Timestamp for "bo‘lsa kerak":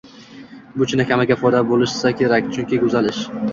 1.73-2.51